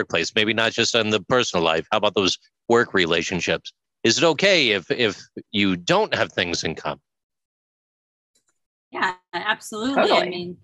[0.00, 1.86] Workplace maybe not just in the personal life.
[1.90, 3.72] How about those work relationships?
[4.02, 5.20] Is it okay if if
[5.52, 7.00] you don't have things in common?
[8.90, 9.94] Yeah absolutely.
[10.02, 10.22] Totally.
[10.22, 10.56] i mean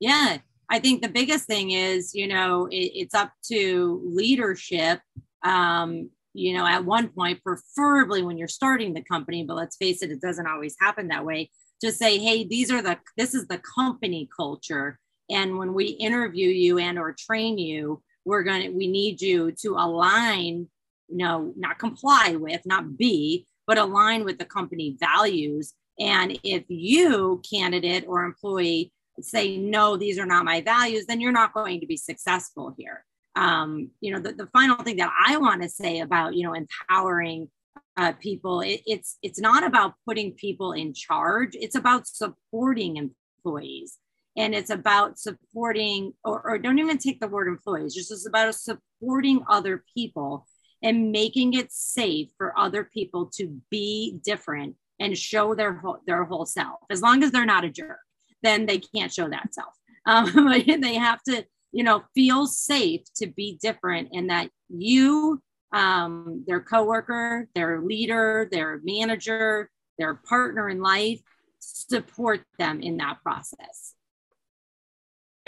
[0.00, 0.38] yeah
[0.70, 5.00] i think the biggest thing is you know it, it's up to leadership.
[5.42, 10.02] Um you know at one point preferably when you're starting the company but let's face
[10.02, 13.46] it it doesn't always happen that way to say hey these are the this is
[13.48, 14.98] the company culture.
[15.30, 19.50] And when we interview you and or train you we're going to we need you
[19.52, 20.68] to align
[21.08, 25.74] you know, not comply with not be but align with the company values.
[25.98, 31.32] And if you candidate or employee say no these are not my values then you're
[31.32, 33.04] not going to be successful here.
[33.34, 36.54] Um, you know the, the final thing that i want to say about you know
[36.54, 37.48] empowering
[37.96, 41.50] uh, people it, it's it's not about putting people in charge.
[41.54, 43.98] It's about supporting employees
[44.36, 48.54] and it's about supporting or, or don't even take the word employees just it's about
[48.54, 50.46] supporting other people
[50.82, 56.24] and making it safe for other people to be different and show their whole, their
[56.24, 56.78] whole self.
[56.90, 57.98] As long as they're not a jerk
[58.42, 59.72] then they can't show that self.
[60.06, 65.42] Um, they have to you know feel safe to be different and that you
[65.72, 71.20] um, their coworker their leader their manager their partner in life
[71.58, 73.94] support them in that process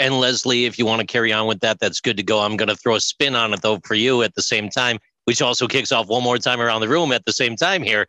[0.00, 2.40] and Leslie, if you want to carry on with that, that's good to go.
[2.40, 4.98] I'm going to throw a spin on it though for you at the same time,
[5.26, 8.06] which also kicks off one more time around the room at the same time here.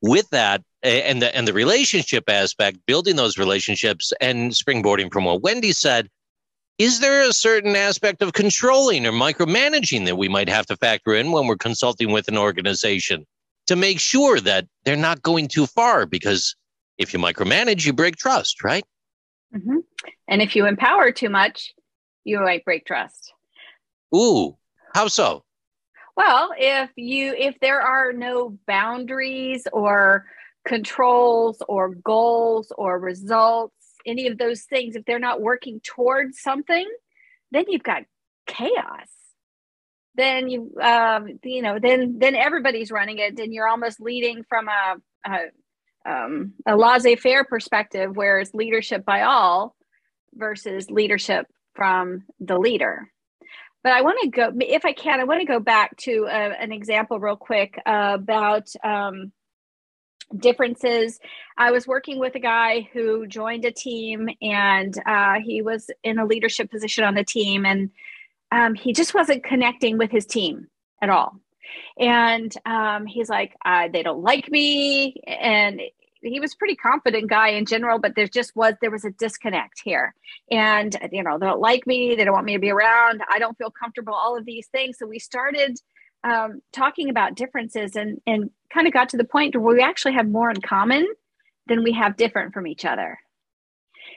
[0.00, 5.42] With that and the and the relationship aspect, building those relationships and springboarding from what
[5.42, 6.08] Wendy said,
[6.78, 11.14] is there a certain aspect of controlling or micromanaging that we might have to factor
[11.14, 13.26] in when we're consulting with an organization
[13.66, 16.06] to make sure that they're not going too far?
[16.06, 16.56] Because
[16.98, 18.84] if you micromanage, you break trust, right?
[19.54, 19.78] Mm-hmm.
[20.28, 21.72] And if you empower too much,
[22.24, 23.32] you might break trust.
[24.14, 24.56] Ooh,
[24.94, 25.44] how so?
[26.16, 30.26] Well, if you if there are no boundaries or
[30.66, 33.74] controls or goals or results,
[34.04, 36.86] any of those things, if they're not working towards something,
[37.50, 38.02] then you've got
[38.46, 39.08] chaos.
[40.14, 44.68] Then you um, you know then then everybody's running it, and you're almost leading from
[44.68, 44.96] a,
[45.26, 45.38] a
[46.06, 49.74] um, a laissez-faire perspective, where it's leadership by all
[50.34, 53.10] versus leadership from the leader.
[53.82, 56.54] But I want to go, if I can, I want to go back to uh,
[56.58, 59.32] an example real quick uh, about um,
[60.36, 61.18] differences.
[61.58, 66.18] I was working with a guy who joined a team and uh, he was in
[66.18, 67.90] a leadership position on the team and
[68.52, 70.68] um, he just wasn't connecting with his team
[71.00, 71.41] at all
[71.98, 75.20] and um, he's like uh, they don't like me.
[75.26, 75.80] And
[76.22, 79.80] he was pretty confident guy in general but there just was there was a disconnect
[79.82, 80.14] here.
[80.50, 83.38] And you know they don't like me they don't want me to be around i
[83.38, 84.98] don't feel comfortable all of these things.
[84.98, 85.80] So we started
[86.24, 90.14] um, talking about differences and and kind of got to the point where we actually
[90.14, 91.06] have more in common
[91.66, 93.18] than we have different from each other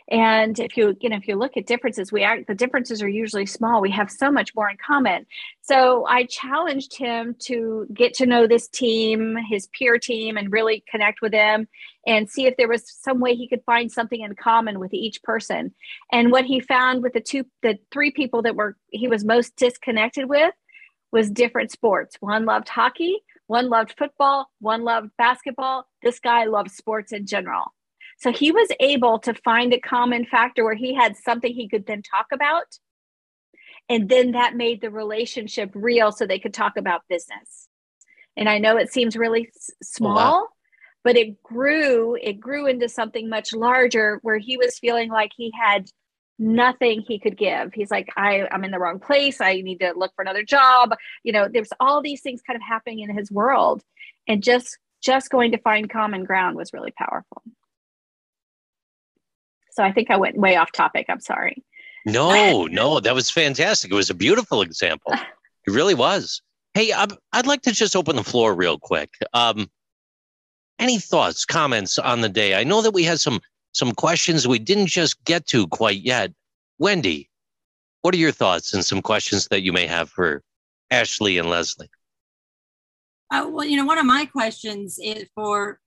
[0.10, 3.10] and if you you know if you look at differences we act the differences are
[3.10, 3.82] usually small.
[3.82, 5.26] We have so much more in common.
[5.62, 10.84] So i challenged him to get to know this team his peer team and really
[10.90, 11.68] connect with them
[12.06, 15.24] and see if there was some way he could find something in common with each
[15.24, 15.74] person.
[16.12, 19.56] And what he found with the two the three people that were he was most
[19.56, 20.54] disconnected with
[21.12, 22.18] was different sports.
[22.20, 25.88] One loved hockey one loved football one loved basketball.
[26.04, 27.75] This guy loved sports in general
[28.18, 31.86] so he was able to find a common factor where he had something he could
[31.86, 32.66] then talk about.
[33.90, 37.68] And then that made the relationship real so they could talk about business.
[38.36, 39.50] And I know it seems really
[39.84, 40.48] small, wow.
[41.04, 45.52] but it grew, it grew into something much larger where he was feeling like he
[45.60, 45.86] had
[46.38, 47.74] nothing he could give.
[47.74, 49.40] He's like, I, I'm in the wrong place.
[49.40, 50.96] I need to look for another job.
[51.24, 53.84] You know, there's all these things kind of happening in his world.
[54.28, 57.44] And just just going to find common ground was really powerful.
[59.76, 61.08] So I think I went way off topic.
[61.10, 61.64] I'm sorry.
[62.06, 63.92] No, no, that was fantastic.
[63.92, 65.14] It was a beautiful example.
[65.68, 66.42] It really was.
[66.74, 67.06] Hey, i
[67.36, 69.16] would like to just open the floor real quick.
[69.34, 69.70] Um,
[70.80, 72.56] any thoughts, comments on the day?
[72.56, 73.40] I know that we had some
[73.74, 76.32] some questions we didn't just get to quite yet.
[76.80, 77.30] Wendy,
[78.02, 80.44] what are your thoughts and some questions that you may have for
[80.92, 81.90] Ashley and Leslie?
[83.32, 85.80] Uh, well, you know, one of my questions is for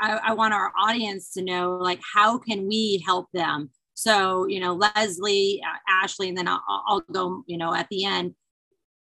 [0.00, 3.70] I, I, want our audience to know, like, how can we help them?
[3.94, 8.04] So, you know, Leslie, uh, Ashley, and then I'll, I'll, go, you know, at the
[8.04, 8.34] end.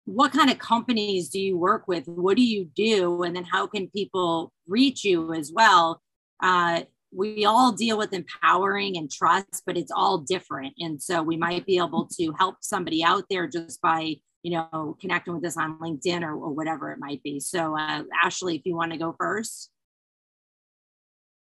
[0.05, 2.07] What kind of companies do you work with?
[2.07, 3.23] What do you do?
[3.23, 6.01] And then how can people reach you as well?
[6.43, 6.81] Uh,
[7.11, 10.73] we all deal with empowering and trust, but it's all different.
[10.79, 14.95] And so we might be able to help somebody out there just by, you know,
[15.01, 17.39] connecting with us on LinkedIn or, or whatever it might be.
[17.39, 19.71] So, uh, Ashley, if you want to go first.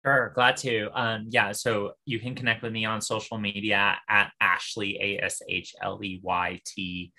[0.07, 0.89] Sure, glad to.
[0.95, 5.43] Um, yeah, so you can connect with me on social media at Ashley A S
[5.49, 7.13] H L E Y T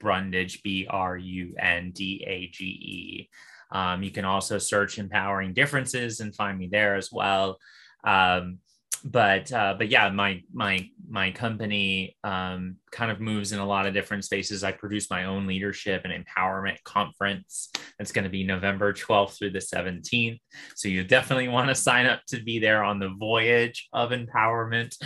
[0.00, 3.28] Brundage B R U N D A G E.
[3.70, 7.58] Um, you can also search empowering differences and find me there as well.
[8.02, 8.58] Um,
[9.04, 13.86] but uh, but yeah, my my my company um, kind of moves in a lot
[13.86, 14.64] of different spaces.
[14.64, 17.70] I produce my own leadership and empowerment conference.
[17.98, 20.40] It's going to be November 12th through the 17th.
[20.74, 24.96] So you definitely want to sign up to be there on the voyage of empowerment,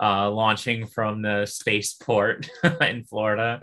[0.00, 2.48] uh, launching from the spaceport
[2.80, 3.60] in Florida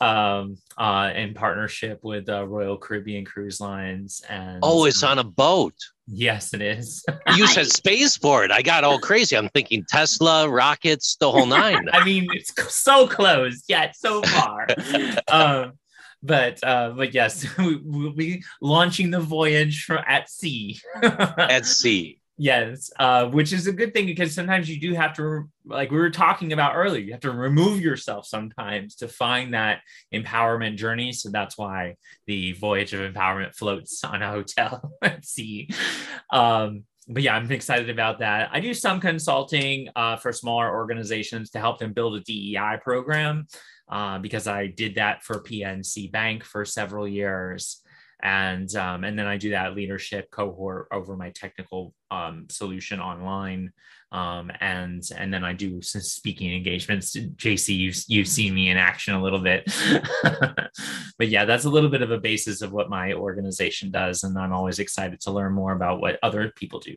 [0.00, 4.22] um, uh, in partnership with uh, Royal Caribbean Cruise Lines.
[4.28, 5.74] And oh, it's on a boat.
[6.06, 7.04] Yes, it is.
[7.36, 8.50] you said spaceport.
[8.50, 9.36] I got all crazy.
[9.36, 11.88] I'm thinking Tesla, rockets, the whole nine.
[11.92, 14.66] I mean, it's so close, yet so far.
[15.28, 15.72] um,
[16.22, 20.80] but uh, but yes, we, will be launching the voyage from at sea.
[21.02, 22.18] at sea.
[22.38, 25.96] Yes, uh, which is a good thing because sometimes you do have to, like we
[25.96, 29.80] were talking about earlier, you have to remove yourself sometimes to find that
[30.12, 31.12] empowerment journey.
[31.12, 31.96] So that's why
[32.26, 35.70] the voyage of empowerment floats on a hotel at sea.
[36.30, 38.50] Um, but yeah, I'm excited about that.
[38.52, 43.46] I do some consulting uh, for smaller organizations to help them build a DEI program
[43.88, 47.80] uh, because I did that for PNC Bank for several years
[48.22, 53.72] and um, and then I do that leadership cohort over my technical um, solution online,
[54.10, 57.14] um, and and then I do some speaking engagements.
[57.14, 59.70] JC, you've you've seen me in action a little bit,
[61.18, 64.38] but yeah, that's a little bit of a basis of what my organization does, and
[64.38, 66.96] I'm always excited to learn more about what other people do.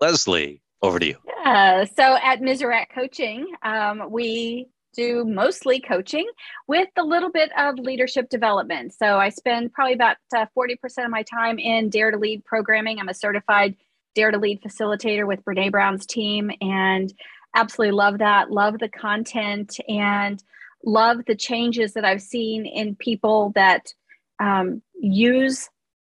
[0.00, 1.16] Leslie, over to you.
[1.44, 6.28] Yeah, so at Mizrac Coaching, um, we do mostly coaching
[6.66, 8.92] with a little bit of leadership development.
[8.92, 12.98] So I spend probably about uh, 40% of my time in Dare to Lead programming.
[12.98, 13.76] I'm a certified
[14.14, 17.12] Dare to Lead facilitator with Brene Brown's team and
[17.54, 18.50] absolutely love that.
[18.50, 20.42] Love the content and
[20.84, 23.92] love the changes that I've seen in people that
[24.38, 25.68] um, use,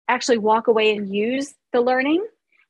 [0.08, 2.26] actually walk away and use the learning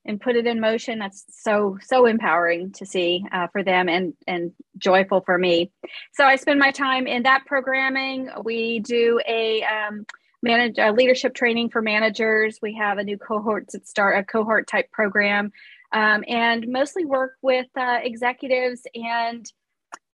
[0.06, 0.98] and put it in motion.
[0.98, 5.70] That's so so empowering to see uh, for them and and joyful for me.
[6.14, 8.30] So i spend my time in that programming.
[8.44, 10.06] We do a um,
[10.42, 12.58] manage leadership training for managers.
[12.62, 15.52] We have a new cohort that start a cohort type program
[15.92, 19.50] um, and mostly work with uh, executives and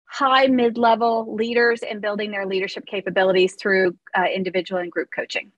[0.06, 5.50] high mid-level leaders and building their leadership capabilities through uh, individual and group coaching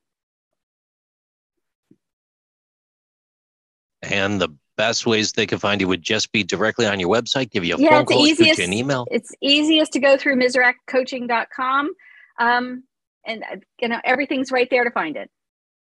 [4.10, 7.50] And the best ways they can find you would just be directly on your website,
[7.50, 9.06] give you a yeah, phone call, easiest, shoot you an email.
[9.10, 11.94] It's easiest to go through mizraccoaching.com.
[12.38, 12.84] Um,
[13.26, 15.30] and uh, you know, everything's right there to find it.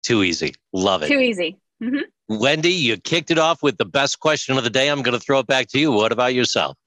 [0.04, 0.56] Too easy.
[0.74, 1.08] Love it.
[1.08, 1.60] Too easy.
[1.82, 2.38] Mm-hmm.
[2.40, 4.90] Wendy, you kicked it off with the best question of the day.
[4.90, 5.92] I'm going to throw it back to you.
[5.92, 6.78] What about yourself?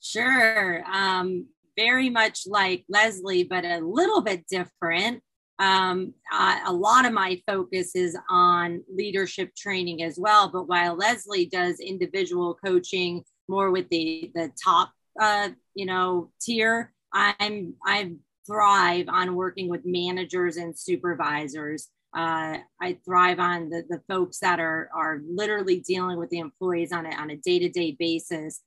[0.00, 0.84] Sure.
[0.90, 1.46] Um,
[1.76, 5.22] very much like Leslie, but a little bit different
[5.58, 10.48] um, uh, a lot of my focus is on leadership training as well.
[10.48, 16.92] But while Leslie does individual coaching more with the the top, uh, you know, tier,
[17.12, 18.12] I'm I
[18.46, 21.88] thrive on working with managers and supervisors.
[22.16, 26.92] Uh, I thrive on the, the folks that are are literally dealing with the employees
[26.92, 28.60] on a on a day to day basis.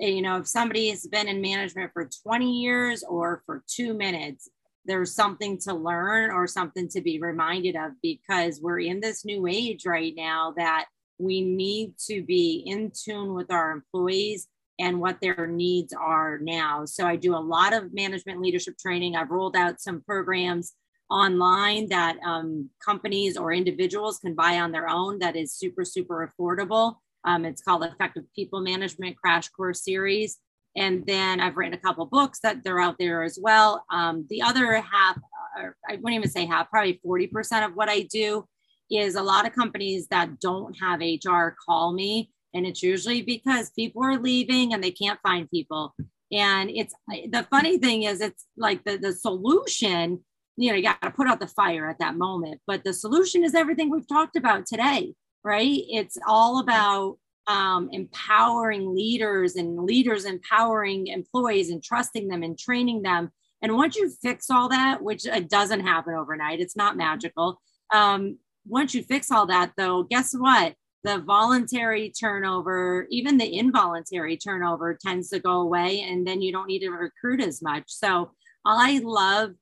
[0.00, 4.50] You know, if somebody has been in management for 20 years or for two minutes,
[4.86, 9.46] there's something to learn or something to be reminded of because we're in this new
[9.46, 10.86] age right now that
[11.18, 16.84] we need to be in tune with our employees and what their needs are now.
[16.84, 19.16] So I do a lot of management leadership training.
[19.16, 20.74] I've rolled out some programs
[21.10, 26.30] online that um, companies or individuals can buy on their own that is super, super
[26.30, 26.96] affordable.
[27.24, 30.38] Um, it's called Effective People Management Crash Course Series.
[30.76, 33.84] And then I've written a couple books that they're out there as well.
[33.90, 35.18] Um, the other half,
[35.56, 38.46] or I wouldn't even say half, probably 40% of what I do
[38.90, 42.30] is a lot of companies that don't have HR call me.
[42.54, 45.94] And it's usually because people are leaving and they can't find people.
[46.32, 50.24] And it's the funny thing is, it's like the, the solution,
[50.56, 52.60] you know, you got to put out the fire at that moment.
[52.66, 55.14] But the solution is everything we've talked about today,
[55.44, 55.82] right?
[55.88, 63.02] It's all about um, empowering leaders and leaders empowering employees and trusting them and training
[63.02, 63.30] them.
[63.62, 67.60] And once you fix all that, which it doesn't happen overnight, it's not magical.
[67.92, 70.74] Um, once you fix all that, though, guess what?
[71.04, 76.66] The voluntary turnover, even the involuntary turnover, tends to go away, and then you don't
[76.66, 77.84] need to recruit as much.
[77.86, 78.32] So
[78.64, 79.52] I love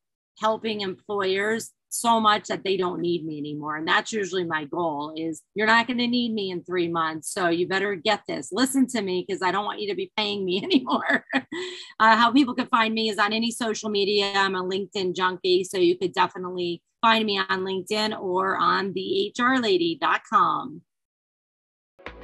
[0.41, 3.77] helping employers so much that they don't need me anymore.
[3.77, 7.33] And that's usually my goal is you're not going to need me in three months
[7.33, 8.51] so you better get this.
[8.53, 11.25] Listen to me because i don't want you to be paying me anymore.
[11.35, 14.33] Uh, how people can find me is on any social media.
[14.35, 19.33] I'm a linkedin junkie so you could definitely find me on linkedin or on the
[19.39, 20.83] hrlady.com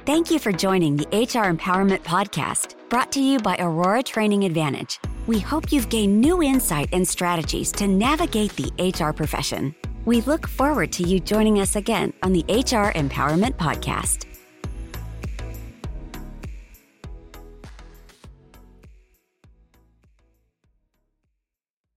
[0.05, 4.99] Thank you for joining the HR Empowerment Podcast, brought to you by Aurora Training Advantage.
[5.27, 9.75] We hope you've gained new insight and strategies to navigate the HR profession.
[10.05, 14.30] We look forward to you joining us again on the HR Empowerment Podcast.